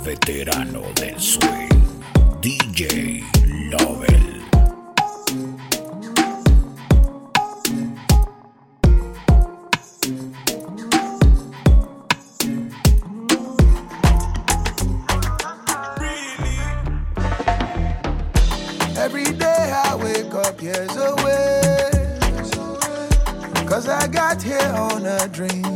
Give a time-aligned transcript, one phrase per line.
[0.00, 1.68] veterano del swing,
[2.40, 3.22] DJ
[3.70, 4.40] Lobel.
[18.96, 21.60] Every day I wake up years away.
[23.66, 25.69] Cause I got here on a dream.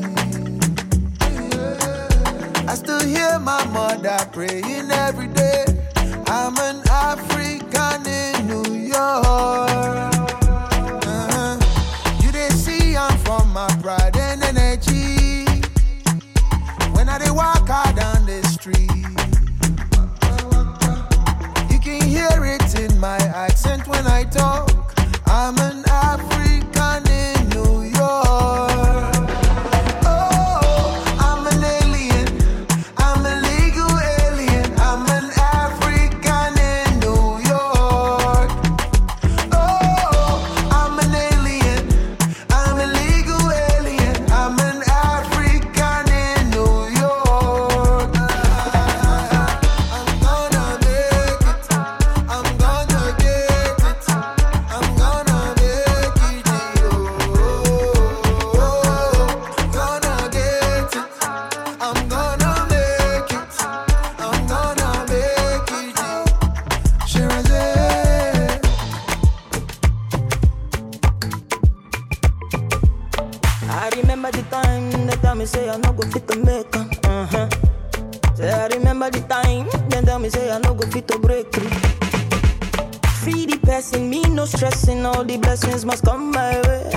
[86.32, 86.90] my way.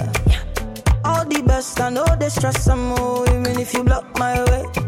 [1.03, 4.86] All the best, I know they stress some more, even if you block my way.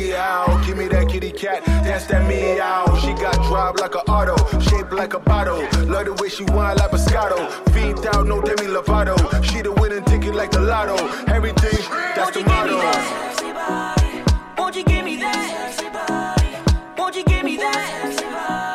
[0.00, 0.62] meow.
[0.66, 2.84] Give me that kitty cat, that's that meow.
[3.00, 5.60] She got drive like an auto, shaped like a bottle.
[5.86, 7.38] Love the way she wine like Moscato.
[7.72, 9.16] Feed out, no Demi Lovato.
[9.44, 10.96] She the winning ticket like the lotto.
[11.32, 11.80] Everything,
[12.16, 12.78] that's the motto.
[14.58, 16.94] Won't you give me that?
[16.96, 18.69] Won't you give me that?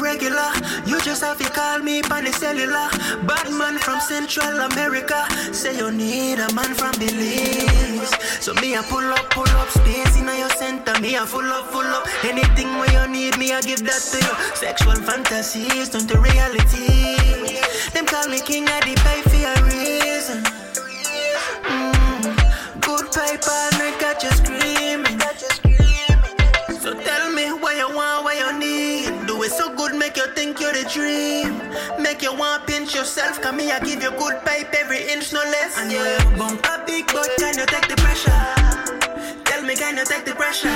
[0.00, 0.50] regular.
[0.86, 2.88] You just have to call me on the cellular.
[3.26, 5.26] Bad man from Central America.
[5.52, 8.12] Say you need a man from Belize.
[8.40, 10.98] So me I pull up, pull up, space in your center.
[11.00, 12.06] Me I full up, full up.
[12.24, 14.34] Anything where you need me, I give that to you.
[14.54, 17.16] Sexual fantasies turn to reality.
[17.92, 19.25] Them call me king of the pay
[30.56, 32.02] think you're the dream.
[32.02, 35.40] Make you want pinch yourself, come here, I give you good pipe every inch, no
[35.40, 35.78] less.
[35.78, 36.38] And yeah, yeah.
[36.38, 38.30] bum a big butt, can you take the pressure?
[39.44, 40.68] Tell me, can you take the pressure?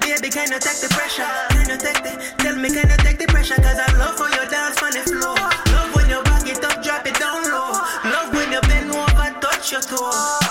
[0.00, 1.26] Baby, can you take the pressure?
[1.50, 3.56] Can you take the, tell me, can you take the pressure?
[3.56, 5.38] Cause I love how your dance on the floor.
[5.74, 7.72] Love when you back it up, drop it down low.
[8.10, 10.43] Love when you bend over, touch your toes.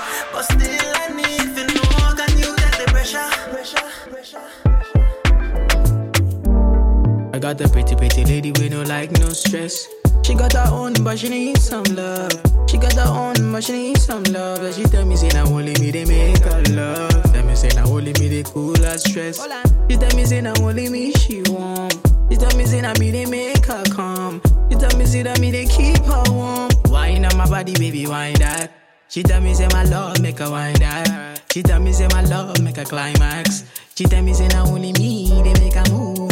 [7.53, 9.87] Got a pretty, pretty lady with no like, no stress.
[10.23, 12.31] She got her own, but she need some love.
[12.67, 14.63] She got her own, but she need some love.
[14.63, 17.11] And she tell me, say, now only me, they make her love.
[17.31, 19.45] Tell me, say, now only me, they cool her stress.
[19.89, 21.89] She tell me, say, now only me, she warm.
[22.31, 24.41] She tell me, say, now me, they make her calm.
[24.71, 26.71] She tell me, say, that me, they keep her warm.
[26.85, 28.71] Wine on my body, baby, wine that.
[29.09, 31.41] She tell me, say, my love, make her wine that.
[31.51, 33.65] She tell me, say, my love, make her climax.
[33.95, 36.22] She tell me, say, now only me, they make her move, they move, they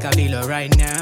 [0.00, 1.00] make her feel alright now.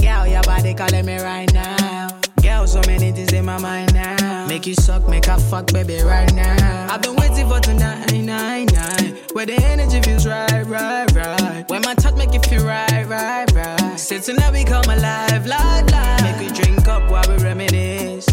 [0.00, 2.08] Girl, your body calling me right now.
[2.42, 4.46] Girl, so many things in my mind now.
[4.46, 6.86] Make you suck, make her fuck, baby, right now.
[6.90, 9.16] I've been waiting for tonight, nine, nine.
[9.32, 11.64] Where the energy feels right, right, right.
[11.68, 13.98] When my touch make you feel right, right, right.
[13.98, 16.22] Say tonight we come alive, live, live.
[16.22, 18.26] Make we drink up while we reminisce.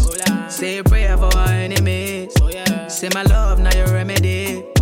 [0.48, 2.32] Say a prayer for our enemies.
[2.42, 4.73] Oh, Say my love, now your remedy.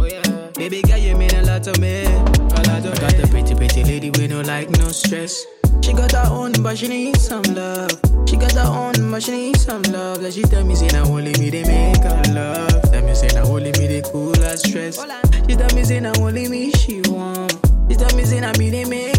[0.63, 2.05] Baby girl, you mean a lot to me.
[2.05, 5.45] A lot to Got a pretty, pretty lady with no like, no stress.
[5.83, 7.91] She got her own, but she needs some love.
[8.29, 10.23] She got her own, but she needs some love.
[10.23, 12.81] Like she tell me, say, now only me, they make her love.
[12.93, 15.05] Tell me, say, now only me, they cool her stress.
[15.49, 17.49] She tell me, say, now only me, she warm.
[17.91, 19.12] She tell me, say, now me, they make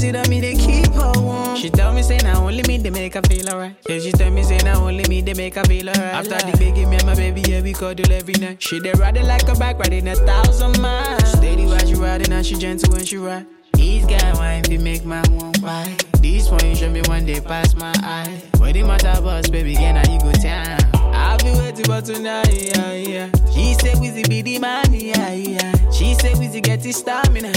[0.00, 1.56] me, that me, they keep her warm.
[1.56, 3.76] She tell me, say, now only me, they make her feel alright.
[3.88, 6.14] Yeah, she tell me, say, now only me, they make her feel alright.
[6.14, 8.62] After the give me and my baby, yeah, we cuddle every night.
[8.62, 11.32] She they ride it like a bike, riding a thousand miles.
[11.32, 13.46] Steady while she riding, and she gentle when she ride.
[13.74, 15.96] These guy wine be make my one why.
[16.20, 18.40] These points show me when they pass my eye.
[18.58, 20.78] When the matter bus, baby, again, now you go town.
[20.94, 23.30] I'll be waiting for tonight, yeah, yeah.
[23.52, 25.71] She say Wizzy be the man, yeah, yeah.
[26.12, 27.52] She say Wizzy get his stamina.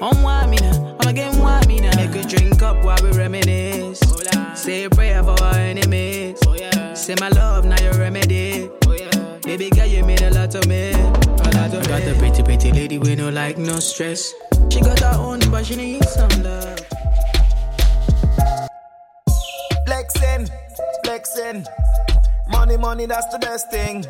[0.00, 1.94] On one mina, I'm again one mina.
[1.94, 4.00] Make a drink up while we reminisce.
[4.04, 6.36] Oh, say a prayer for our enemies.
[6.44, 8.68] Oh, say my love, now your remedy.
[8.84, 10.90] Oh, Baby girl, you mean a lot to me.
[10.90, 14.34] A lot to Got a pretty, pretty lady with no like, no stress.
[14.70, 16.80] She got her own, but she needs some love.
[19.86, 20.48] Flexing,
[21.04, 21.64] flexing.
[22.48, 24.04] Money, money, that's the best thing.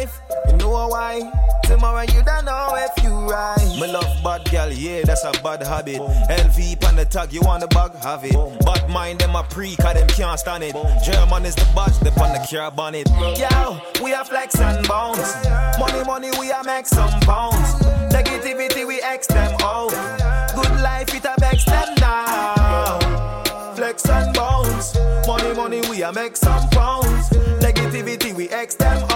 [0.00, 1.30] Life, you know why.
[1.64, 3.58] Tomorrow you don't know if you right.
[3.78, 5.96] Me love bad girl, yeah, that's a bad habit.
[5.96, 8.32] LV on the tag, you want the bag, have it.
[8.64, 10.74] Bad mind them a pre, cause them can't stand it.
[11.04, 13.10] German is the badge, they on the car bonnet.
[13.10, 15.34] Yo, we are flex and bounce.
[15.78, 17.74] Money, money, we are make some pounds.
[18.10, 19.90] Negativity, we X them out.
[20.54, 23.38] Good life, it a vex them now.
[23.76, 24.96] Flex and bounce.
[25.26, 27.28] Money, money, we a make some pounds.
[27.60, 29.09] Negativity, we X them out.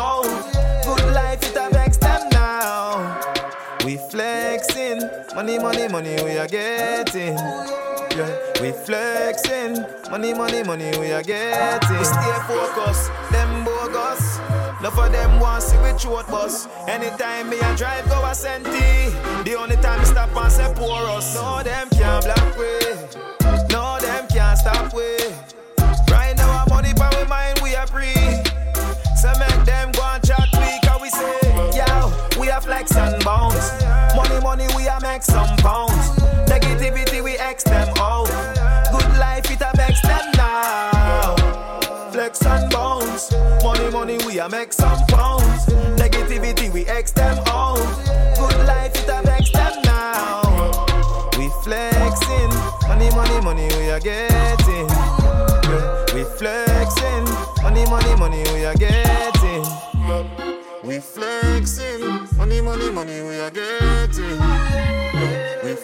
[5.54, 7.36] Money, money, money, we are getting.
[7.36, 9.84] Yeah, we flexing.
[10.10, 11.96] Money, money, money, we are getting.
[11.96, 13.12] We stay focused.
[13.30, 14.38] Them bogus.
[14.80, 16.66] Enough of them want see we throat bus.
[16.88, 19.14] Anytime me a drive go a senti.
[19.44, 21.36] The only time me stop and say pour us.
[21.36, 23.08] No, them can't block way.
[23.70, 25.18] No, them can't stop way.
[35.24, 36.18] Make some pounds.
[36.48, 38.26] Negativity, we X them out.
[38.90, 41.36] Good life, it a vex them now.
[42.12, 43.32] Flex and bounce.
[43.62, 45.66] Money, money, we a make some pounds.
[45.96, 47.76] Negativity, we X them out.
[48.38, 50.42] Good life, it a vex them now.
[51.38, 52.50] We flexing.
[52.88, 54.88] Money, money, money, we are getting.
[56.14, 57.24] We flexing.
[57.62, 59.64] Money, money, money, we are getting.
[60.84, 62.28] We flexing.
[62.36, 64.93] Money, money, money, we are getting.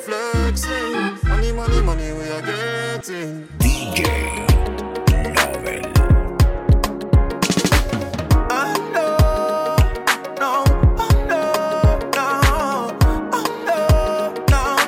[0.04, 1.18] Flexing.
[1.28, 3.46] Money, money, money, we are getting.
[3.58, 4.02] DJ
[5.36, 5.84] Lobel.
[8.50, 9.76] I know,
[10.40, 10.64] no,
[10.98, 11.42] oh no,
[12.16, 12.28] no,
[13.32, 13.82] oh no,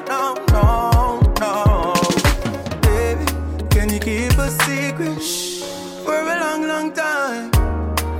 [0.08, 0.64] no, no,
[1.40, 1.52] no.
[2.80, 3.26] Baby,
[3.70, 5.22] can you keep a secret
[6.04, 7.50] for a long, long time?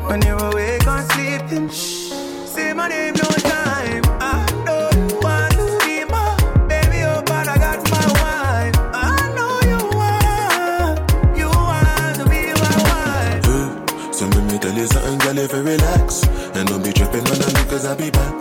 [0.06, 2.01] When you're awake or sleeping, say
[15.12, 18.33] something, girl, if you relax And don't be tripping on me cause I'll be back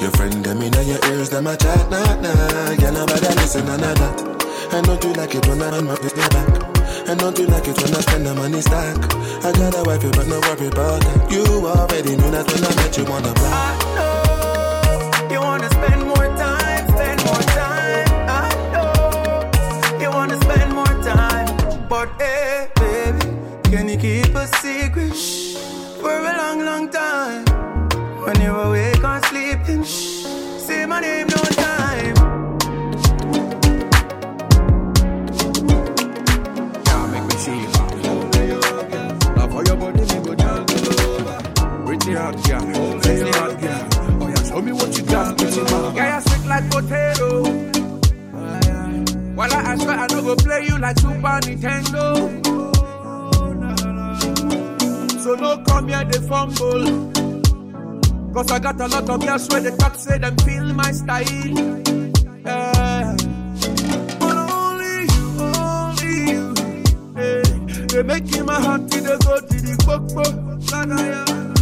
[0.00, 3.82] Your friend them in your ears, them a chat, nah, nah Girl, nobody listen, none
[3.82, 7.46] of that I know you like it when I run my back And don't you
[7.46, 8.96] like it when I spend the money stack?
[9.44, 11.30] I got a wife, but no worry about that.
[11.30, 13.52] You already knew that when I met you on the block.
[13.52, 18.08] I know you wanna spend more time, spend more time.
[18.26, 25.43] I know you wanna spend more time, but hey, baby, can you keep a secret
[26.04, 27.44] for a long, long time?
[28.24, 30.26] When you're awake or sleeping, shh,
[30.66, 32.14] say my name no time.
[36.84, 37.62] Can't make me see
[39.36, 41.38] Love for your body, me go down over.
[41.86, 43.88] Pretty hot girl, sexy hot girl.
[44.20, 45.94] Oh yeah, show me what you got, pretty man.
[45.96, 47.30] Yeah, you sweet like potato.
[49.36, 52.54] While I swear I no go play you like Super Nintendo.
[55.24, 55.56] So no
[56.04, 57.12] they fumble.
[58.34, 61.22] Cause I got a lot of girls where they talk say them feel my style.
[62.44, 63.16] Yeah.
[64.18, 66.54] But only you, only you.
[67.14, 67.42] Hey.
[67.86, 70.24] They making my heart to the go to the coco.
[70.72, 71.54] Like I am.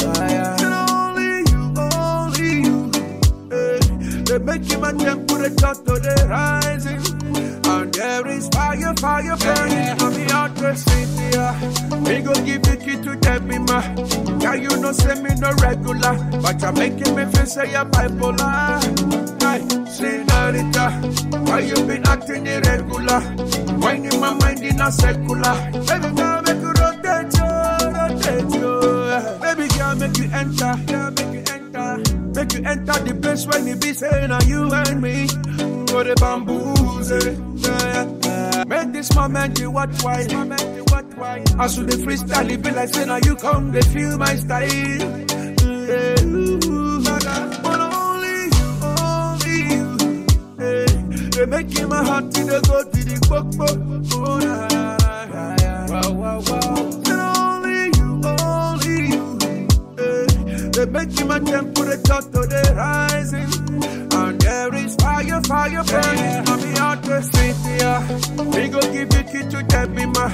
[0.00, 0.56] Yeah.
[0.58, 2.76] And only you, only you.
[3.50, 3.78] Hey.
[4.24, 7.02] They making my temperature to the rising.
[7.66, 11.09] And there is fire, fire burning on me out the.
[11.32, 11.54] Yeah.
[12.04, 13.80] We go give the key to them, ma.
[14.42, 16.14] Yeah, you know, say me no regular.
[16.42, 18.80] But you're making me feel say you're bipolar.
[19.42, 19.60] Hey,
[19.90, 20.90] senorita,
[21.46, 23.20] why you been acting irregular?
[23.80, 25.54] Wine in my mind in a secular.
[25.86, 27.50] Baby girl, make you rotate you,
[27.96, 28.72] rotate you.
[29.42, 30.76] Baby girl, make you enter,
[31.16, 32.20] make you enter.
[32.34, 35.26] Make you enter the place when you be saying, are you and me?
[35.86, 38.29] Go the bamboos, eh, yeah, yeah.
[38.80, 40.20] Make this moment you watch why.
[40.20, 44.62] I you the freestyle, be like saying, now you come, they feel my style.
[44.62, 46.14] Yeah,
[47.62, 49.86] but only you, only you.
[50.56, 50.86] Hey,
[51.28, 53.68] they making my heart to the go to the coco.
[54.16, 56.00] Oh, na, na, na, na, na.
[56.00, 56.76] Wow, wow, wow.
[57.04, 59.26] And only you, only you.
[59.98, 60.24] Hey,
[60.70, 63.59] they making my temperature to the rising.
[65.20, 66.48] And there is fire, fire burning.
[66.48, 68.00] on me out the city, yeah.
[68.56, 70.26] We go give you key to Debbie, ma.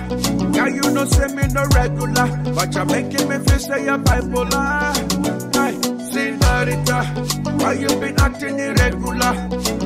[0.55, 2.55] Yeah, you know, say me no regular.
[2.55, 4.95] But you're making me feel say you're bipolar.
[5.57, 5.75] Hey,
[6.11, 6.99] senorita,
[7.59, 9.33] why you been acting irregular?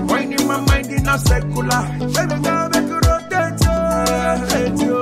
[0.06, 1.82] Wine in my mind in a secular.
[1.98, 3.76] Baby girl, make you rotate you,
[4.20, 5.00] rotate you.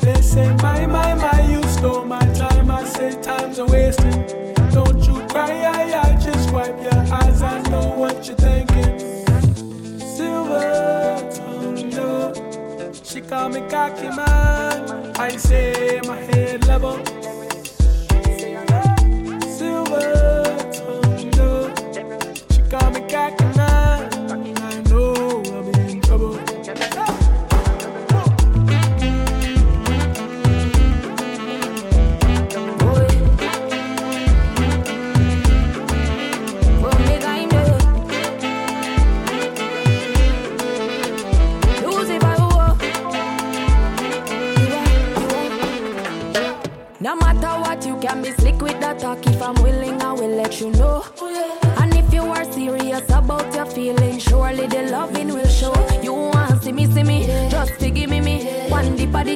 [0.00, 2.70] They say, my, my, my, you stole my time.
[2.70, 4.24] I say, time's a wasting.
[4.72, 7.42] Don't you cry, I, I just wipe your eyes.
[7.42, 8.98] I know what you're thinking.
[9.98, 15.12] Silver tongue, she call me cocky man.
[15.18, 17.25] I say, my head level.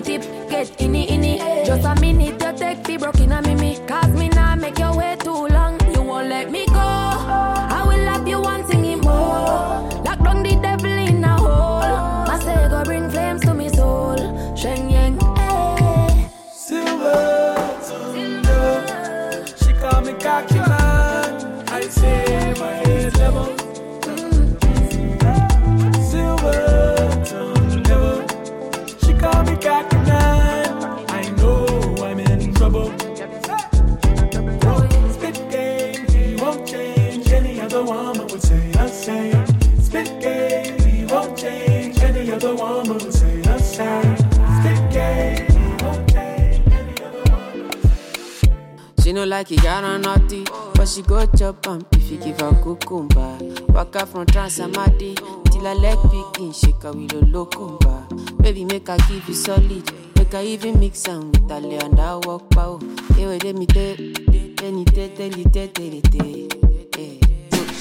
[0.03, 1.39] Tip, get inni inni.
[1.67, 2.40] Just a minute
[51.63, 53.39] go if you give her cucumber.
[53.69, 55.17] Waka from Transamadi
[55.51, 58.07] till her leg begin shake her with a locumba.
[58.43, 59.91] Baby, make her give you solid.
[60.17, 61.79] Make her even mix am with her lay
[62.27, 62.79] walk pow.
[63.15, 65.45] Hey, wait, let me tell, me tell, you, tell, you,
[66.03, 66.49] tell you.
[66.99, 67.19] Eh.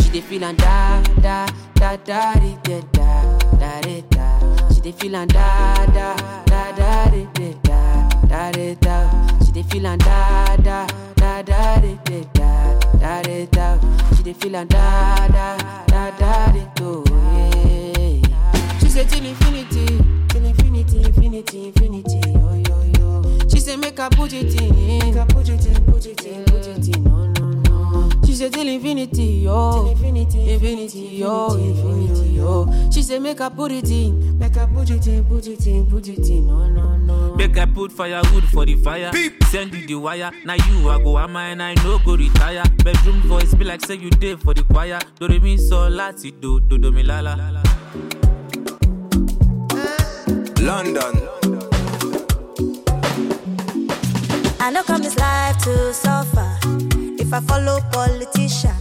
[0.01, 1.45] She dey feel and da da
[1.75, 4.69] da da da da da da da.
[4.73, 9.45] She dey feel and da da da da da da da da da.
[9.45, 12.48] She dey feel and da da da da da da da
[14.33, 14.33] da.
[14.33, 15.57] She dey feel and da da
[15.87, 17.03] da da da do.
[17.09, 18.79] Yeah.
[18.79, 19.85] She say till infinity,
[20.29, 22.21] till infinity, infinity, infinity.
[22.31, 23.47] Yo yo yo.
[23.49, 25.05] She say make her put it in, eh.
[25.05, 27.03] make her put it in, put it in, put it in.
[27.03, 27.18] No.
[28.29, 32.89] She said till infinity, yo, till infinity, infinity, yo, infinity, yo.
[32.91, 35.87] She said make her put it in, make her put it in, put it in,
[35.87, 36.45] put it in.
[36.45, 37.33] No no no.
[37.33, 39.11] Make I put firewood for the fire.
[39.49, 40.29] Send you the wire.
[40.45, 42.61] Now you I go am and I no go retire.
[42.83, 44.99] Bedroom voice be like say you did for the choir.
[45.19, 47.35] Do re mi so lati do do do mi la la.
[50.61, 51.29] London.
[54.59, 56.68] I know come this life to suffer.
[57.31, 58.73] If I follow politician,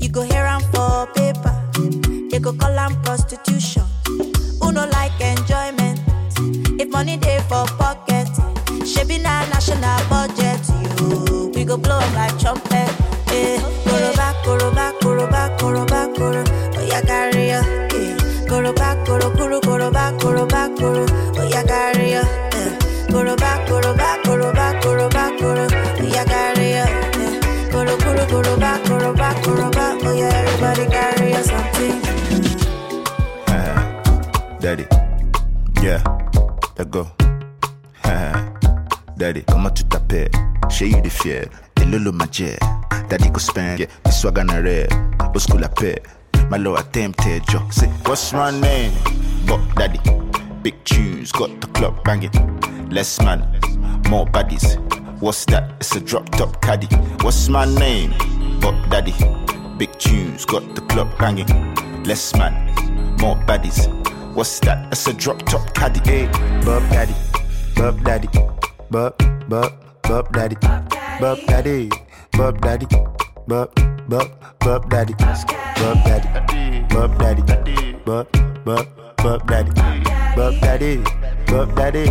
[0.00, 1.54] you go hear am for paper.
[2.30, 3.84] They go call am prostitution.
[4.60, 5.98] Who no like enjoyment?
[6.78, 8.28] If money dey for pocket,
[8.84, 10.60] shebi na national budget.
[11.00, 12.69] You, we go blow 'em like trumpet.
[41.22, 42.60] Jet.
[43.08, 43.30] Daddy
[43.78, 43.86] yeah.
[47.70, 48.92] Say, what's my name?
[49.46, 50.00] But daddy,
[50.62, 52.30] big tunes, got the club banging.
[52.90, 53.40] Less man,
[54.08, 54.78] more baddies.
[55.20, 55.72] What's that?
[55.80, 56.86] It's a drop top caddy.
[57.22, 58.14] What's my name?
[58.60, 59.14] But daddy,
[59.76, 61.48] big tunes, got the club banging.
[62.04, 62.74] Less man,
[63.20, 63.88] more baddies.
[64.34, 64.92] What's that?
[64.92, 66.00] It's a drop top caddy.
[66.04, 66.26] Hey,
[66.64, 67.14] Bop daddy,
[67.76, 68.28] Bop daddy,
[68.90, 69.16] Bub,
[69.48, 69.72] Bub,
[70.02, 71.90] Bop daddy, Bop daddy, Bop daddy,
[72.32, 72.86] Bub, daddy,
[73.46, 73.68] bub
[74.08, 74.28] Bub,
[74.60, 77.42] Bop daddy, Bop daddy, Bop daddy,
[78.06, 78.26] Bub,
[78.64, 78.86] Bub,
[79.18, 79.70] Bop daddy,
[80.34, 81.02] Bop daddy,
[81.46, 82.06] Bop daddy,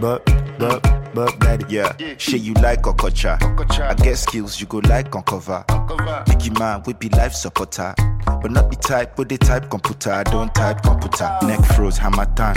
[0.00, 0.22] Bub,
[0.58, 0.82] Bub,
[1.14, 1.64] Bop daddy.
[1.68, 3.38] Yeah, shit you like Okocha.
[3.80, 5.64] I get skills you go like on cover.
[5.68, 7.94] Biggie man, we be life supporter.
[8.26, 10.12] But not the type, but the type computer.
[10.12, 11.38] I don't type computer.
[11.42, 12.56] Neck froze, hammer time.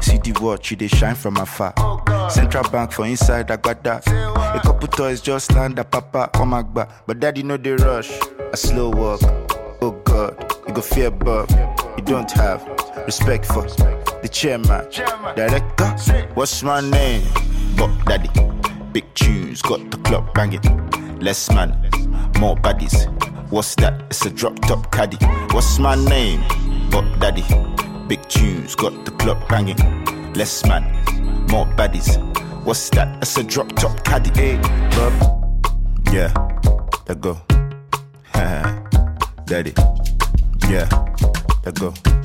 [0.00, 1.74] See the watch, you they shine from afar.
[2.30, 4.06] Central bank for inside, I got that.
[4.08, 6.92] A couple toys just land a papa, oh my god.
[7.06, 8.10] But daddy know the rush.
[8.52, 9.20] A slow walk.
[9.82, 10.36] Oh god,
[10.66, 11.48] you go fear Bob.
[12.00, 12.66] You don't have
[13.04, 14.88] respect for the chairman,
[15.36, 16.28] director.
[16.32, 17.22] What's my name?
[17.76, 18.30] Bop Daddy.
[18.90, 20.62] Big tunes, got the club banging.
[21.20, 21.76] Less man,
[22.38, 23.04] more baddies.
[23.50, 24.00] What's that?
[24.08, 25.18] It's a drop top caddy.
[25.52, 26.40] What's my name?
[26.88, 27.44] Bop Daddy.
[28.08, 29.76] Big tunes, got the club banging.
[30.32, 30.84] Less man,
[31.50, 32.16] more baddies.
[32.64, 33.18] What's that?
[33.20, 34.30] It's a drop top caddy.
[34.30, 34.56] Hey,
[34.96, 35.12] Bob.
[36.10, 36.32] Yeah,
[37.06, 37.38] let go.
[39.44, 39.74] Daddy.
[40.70, 40.88] Yeah,
[41.64, 42.19] let go.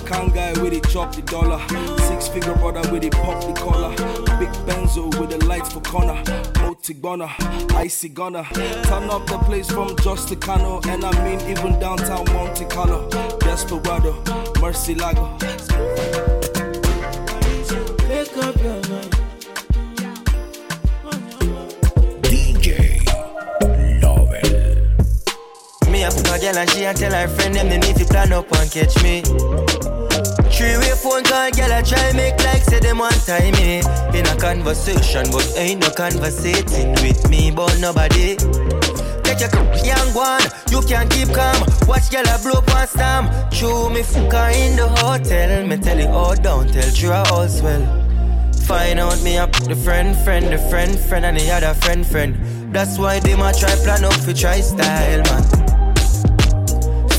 [0.00, 1.60] The kind guy with they chop the dollar.
[2.08, 3.90] Six figure brother with they pop the collar.
[4.38, 6.22] Big Benzo with the lights for corner.
[6.60, 7.30] Multi gunner,
[7.74, 8.44] icy gunner.
[8.84, 10.84] Turn up the place from Justicano.
[10.86, 13.08] And I mean even downtown Monte Carlo.
[13.40, 14.22] Desperado,
[14.60, 15.36] Mercy Lago.
[18.08, 18.80] Make up your
[26.50, 29.02] girl and she a tell her friend them they need to plan up and catch
[29.02, 29.22] me.
[30.50, 33.78] Three way phone call, girl I try make like say them one time me
[34.18, 38.36] in a conversation, but ain't no conversating with me, but nobody.
[39.22, 41.62] Take your young one, you can keep calm.
[41.86, 43.50] Watch girl I blow up one stam.
[43.50, 45.66] Chew me fuck her in the hotel.
[45.66, 47.84] Me tell it all down, tell you all swell.
[48.66, 52.74] Find out me up the friend, friend, the friend, friend, and the other friend, friend.
[52.74, 55.59] That's why they might try plan up for try style, man.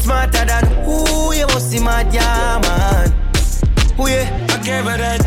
[0.02, 3.14] Smarter than who you must see mad, yeah, man.
[4.00, 4.48] Oh yeah.
[4.50, 5.22] I gave her that.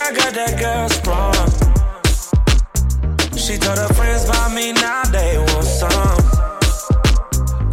[0.00, 1.34] I got that girl sprung.
[3.36, 5.90] She told her friends about me, now they want some.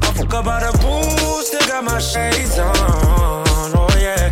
[0.01, 2.73] I fuck about a booze, still got my shades on.
[2.75, 4.31] Oh yeah.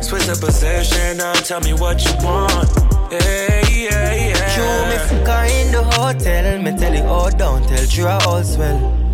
[0.00, 2.70] Switch the position, now tell me what you want.
[3.10, 4.48] Yeah, yeah, yeah.
[4.54, 6.62] Show me fucker in the hotel.
[6.62, 9.07] Me tell you oh, all down, tell you all's well.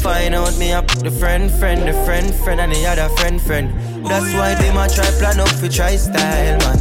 [0.00, 3.68] Find out me up the friend, friend, the friend, friend, and the other friend, friend.
[4.06, 6.78] That's why they might try plan up for try style, man.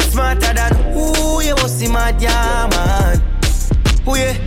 [0.00, 3.20] Smarter than who you must see mad, yeah, man.
[4.04, 4.38] Who yeah?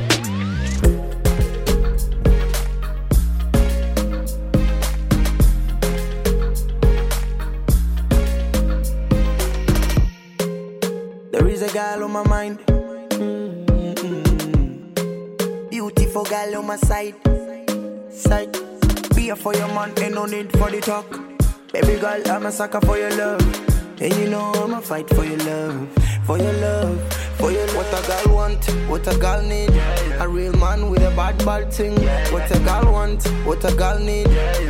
[11.32, 12.75] There is a girl on my mind.
[16.16, 17.14] Beautiful girl on my side.
[18.10, 18.50] Side.
[19.18, 21.10] Be here for your man, ain't no need for the talk.
[21.74, 23.42] Baby girl, I'm a sucker for your love.
[24.00, 25.90] And you know I'ma fight for your love.
[26.24, 27.14] For your love.
[27.38, 27.76] For your love.
[27.76, 29.72] What a girl want, what a girl need.
[30.22, 31.96] A real man with a bad, bad thing.
[32.32, 34.28] What a girl want, what a girl need.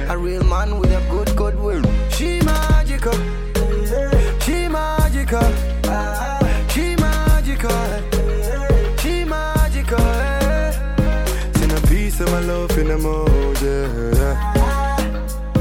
[0.10, 1.84] A real man with a good, good will.
[2.10, 3.14] She magical.
[4.42, 6.25] She magical.
[12.46, 14.54] Love in the mood, yeah.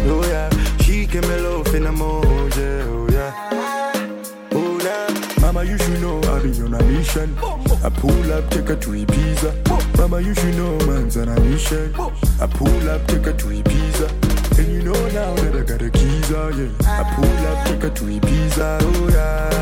[0.06, 0.50] Oh yeah,
[0.82, 2.84] she give me love in the mood, yeah.
[2.86, 3.32] Oh yeah.
[4.52, 5.40] Oh yeah.
[5.40, 7.36] Mama, you should know I be on a mission.
[7.84, 9.98] I pull up, take her to Ibiza.
[9.98, 11.94] Mama, you should know man's on a mission.
[12.40, 14.58] I pull up, take her to Ibiza.
[14.58, 16.70] And you know now that I got the keys, oh yeah.
[16.86, 18.78] I pull up, take her to Ibiza.
[18.82, 19.52] Oh yeah,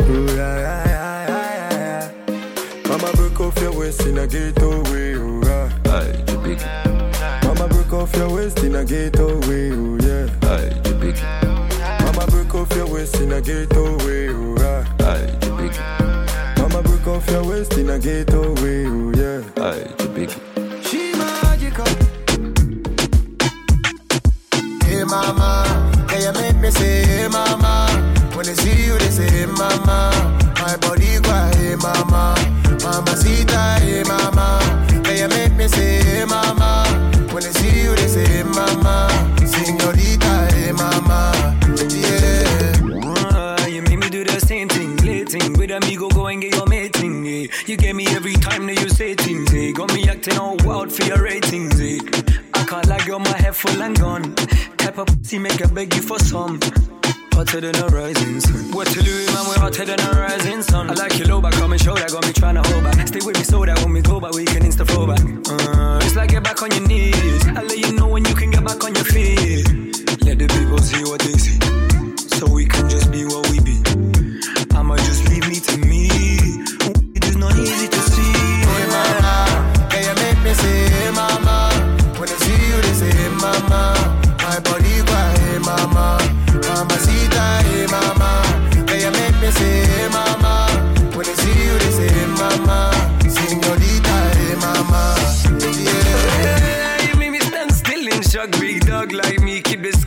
[0.00, 2.88] oh yeah, yeah, yeah, yeah, yeah.
[2.88, 5.70] Mama, break off your waist in a gateway, oh yeah.
[5.86, 6.21] Aye,
[8.02, 10.26] off your waist in a gateway, oh yeah.
[10.50, 11.16] Aye, you big.
[12.04, 15.06] Mama, break off your waist in a gateway, oh yeah.
[15.06, 16.58] Aye, you big.
[16.58, 19.62] Mama, break off your waist in a gateway, oh yeah.
[19.62, 20.30] Aye, you big.
[20.84, 21.86] She magical.
[24.84, 27.86] Hey mama, can you make me say hey mama?
[28.34, 30.10] When they see you, they say hey mama.
[30.56, 32.34] My body quiet, hey mama.
[32.82, 34.58] Mama sita, hey mama.
[35.04, 37.11] Can you make me say hey mama?
[37.32, 39.08] When they see you, they say hey mama.
[39.36, 41.32] Señorita, hey mama.
[41.88, 42.76] Yeah.
[43.34, 45.54] Uh, you make me do the same thing, late thing.
[45.54, 47.26] With amigo, go and get your mating.
[47.26, 47.46] Eh.
[47.66, 49.52] You get me every time that you say things.
[49.54, 49.72] Eh.
[49.72, 51.80] Got me acting all wild for your ratings.
[51.80, 52.00] Eh.
[52.54, 54.34] I can't lie, girl, my head full and gone.
[54.76, 56.60] Type of pussy make I beg you for some.
[57.32, 58.70] Hotter than a rising sun.
[58.72, 59.44] What to do, man?
[59.48, 60.90] We're hotter than a rising sun.
[60.90, 62.10] I like your low back, come and show that.
[62.10, 63.08] Got me trying to hold back.
[63.08, 65.20] Stay with me so that when we go back, we can insta flow back.
[65.20, 67.46] Uh, it's like get back on your knees.
[67.48, 69.66] I let you know when you can get back on your feet.
[70.24, 71.58] Let the people see what they see.
[72.38, 73.51] So we can just be what we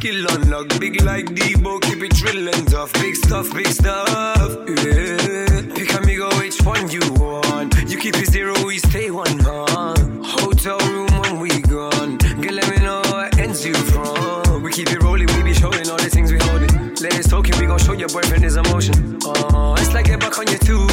[0.06, 0.68] skill on.
[0.80, 2.94] Big like Debo, keep it drilling tough.
[2.94, 4.50] Big stuff, big stuff.
[4.68, 5.62] Yeah.
[5.76, 7.74] Pick amigo, which one you want?
[7.90, 9.96] You keep it zero, we stay one, huh?
[10.24, 12.18] Hotel room when we gone.
[12.18, 14.64] Girl, let me know what ends you from.
[14.64, 16.96] We keep it rolling, we be showing all the things we holding.
[16.96, 19.18] Ladies talking, we gon' show your boyfriend his emotion.
[19.26, 20.88] Oh, it's like get back on your two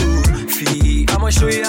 [0.46, 1.10] feet.
[1.12, 1.64] I'ma show you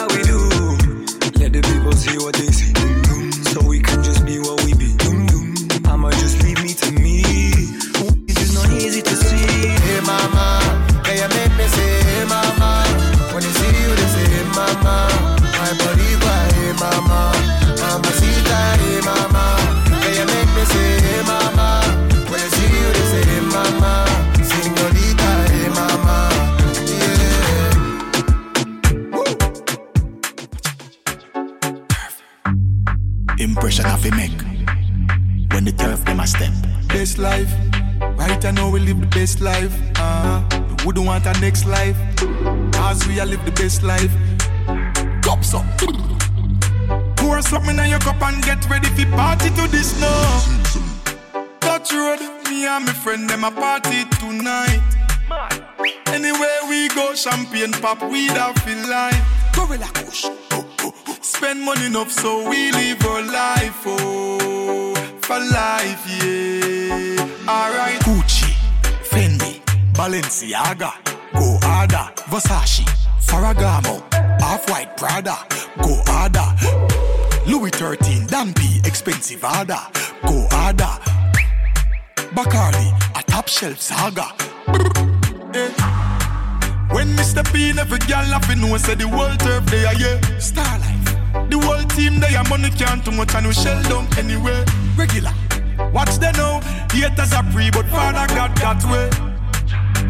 [38.26, 39.76] Right I know we live the best life.
[39.98, 41.98] Uh, we wouldn't want our next life.
[42.88, 44.14] As we a live the best life.
[45.22, 45.66] Cups up.
[47.18, 50.40] Pour something in your cup and get ready for party to this now.
[51.60, 54.82] Touch road, me and my friend them a party tonight.
[56.08, 59.20] Anywhere we go, champagne pop, weed off feel like
[59.54, 60.28] Gorilla Kush.
[61.22, 64.33] Spend money enough so we live our life, oh,
[65.24, 67.48] for life, yeah.
[67.48, 68.00] Alright.
[68.02, 68.52] Gucci,
[69.10, 69.62] Fendi,
[69.94, 70.92] Balenciaga,
[71.34, 72.12] go harder.
[72.30, 72.84] Versace,
[73.22, 74.02] Ferragamo,
[74.42, 75.38] Off-White Prada,
[75.82, 76.50] go harder.
[77.48, 79.80] Louis 13, Dan P, expensive harder,
[80.28, 80.94] go harder.
[82.36, 84.28] Bacardi, a top shelf saga.
[85.54, 85.72] Eh.
[86.92, 87.44] When Mr.
[87.54, 90.20] P every girl laughing, know say the world turf are yeah.
[90.40, 91.03] Star life,
[91.50, 94.64] the whole team they are money can't too much and we shell down anyway.
[94.96, 95.34] Regular,
[95.92, 96.62] watch them now.
[96.92, 99.10] Haters are free, but Father God got way.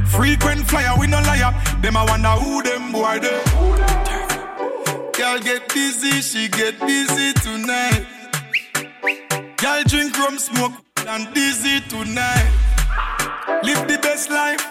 [0.07, 1.53] Frequent flyer, we no liar.
[1.81, 3.41] Them I wonder who them boy they.
[5.13, 8.05] Girl get busy, she get busy tonight.
[9.57, 10.73] Girl drink rum, smoke
[11.07, 12.51] and dizzy tonight.
[13.63, 14.61] Live the best life.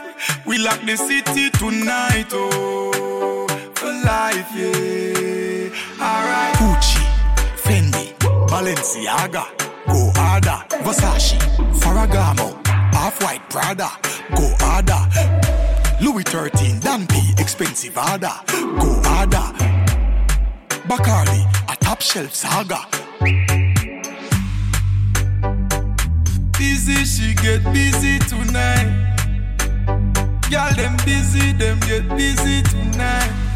[0.46, 2.26] We lock the city tonight.
[2.32, 5.31] Oh, for life, yeah.
[6.02, 6.54] Alright.
[6.56, 7.04] Gucci,
[7.54, 8.12] Fendi,
[8.48, 9.44] Balenciaga,
[9.86, 10.58] go harder.
[10.82, 11.38] Versace,
[11.80, 12.58] Ferragamo,
[12.96, 13.88] Off-White Prada,
[14.34, 15.02] go harder.
[16.00, 18.34] Louis 13, Dan P, expensive harder,
[18.80, 19.46] go harder.
[20.88, 22.80] Bacardi, a top shelf saga.
[26.58, 28.90] Busy, she get busy tonight.
[30.50, 33.51] Girl, them busy, them get busy tonight.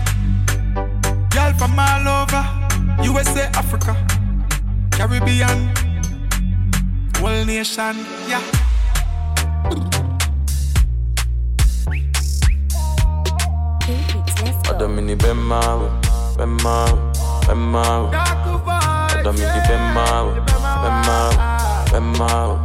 [1.47, 2.43] Girl from all over,
[3.05, 3.95] USA, Africa,
[4.91, 5.73] Caribbean,
[7.19, 7.95] whole nation,
[8.27, 8.43] yeah.
[14.71, 15.89] Adamini Bemmawe,
[16.37, 16.99] Bemmawe,
[17.47, 18.11] Bemmawe.
[19.15, 20.33] Adamini Bemmawe,
[20.83, 21.37] Bemmawe,
[21.93, 22.57] Bemmawe.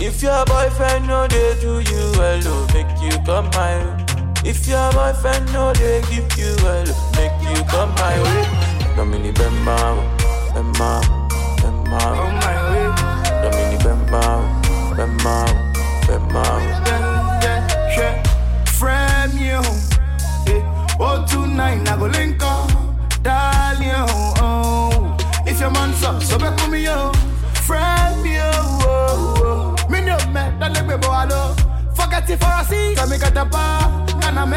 [0.00, 4.04] If your boyfriend know they do you well, make you come my.
[4.46, 6.84] If your boyfriend know they give you well,
[7.16, 7.33] make
[7.68, 8.44] come my way.
[8.96, 10.02] Domini Bemmawe,
[10.54, 11.04] Bemmawe,
[11.62, 12.24] Bemmawe.
[13.42, 14.44] Domini Bemmawe,
[14.96, 15.54] Bemmawe,
[16.06, 16.62] Bemmawe.
[18.78, 19.60] Frame you,
[20.52, 20.62] eh,
[21.00, 22.70] oh tonight I go link up,
[23.22, 23.92] darling.
[24.42, 27.10] Oh, if your man's up, so back with me yo.
[27.66, 29.88] Frame you, oh, oh.
[29.90, 31.54] me no me, that let me boalo.
[31.96, 33.88] Forget it for a seat, come me got the bar,
[34.24, 34.52] and I'm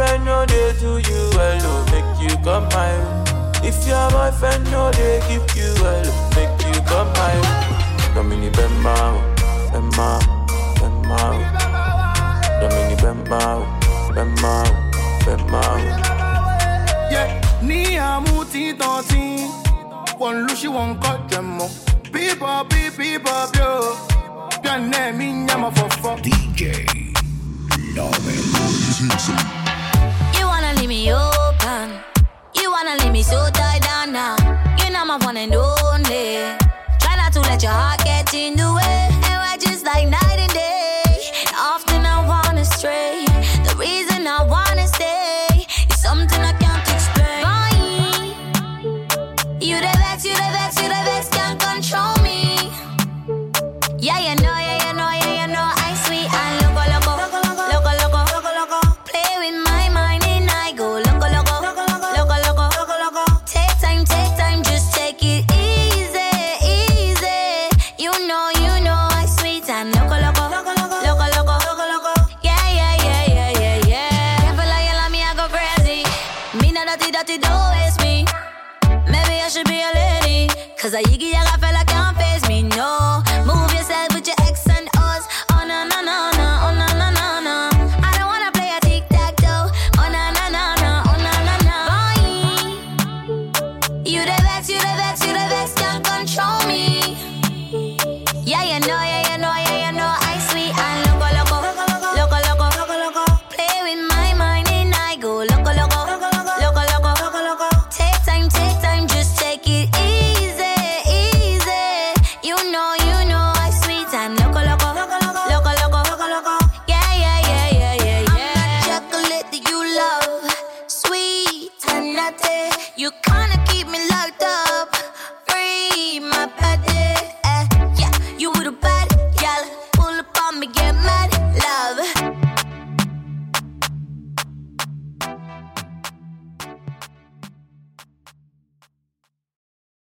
[0.00, 3.68] boyfriend know they do you well, oh, make you come my way.
[3.68, 8.14] If your boyfriend know they give you well, oh, make you come my way.
[8.14, 9.20] Domini Bemmawe,
[9.72, 10.22] Bemmawe,
[10.80, 11.44] Bemmawe.
[12.60, 13.66] Domini Bemmawe,
[14.14, 14.72] Bemmawe,
[15.26, 15.84] Bemmawe.
[17.12, 17.28] Yeah,
[17.62, 19.48] ni amuti tonti.
[20.18, 21.70] One lushi one cut them up.
[22.04, 23.96] People, people, people, yo.
[24.62, 26.16] Pianne mi nyama fofo.
[26.22, 27.00] DJ
[27.94, 29.59] You
[33.20, 34.34] me so down now.
[34.78, 35.69] You know my one and only.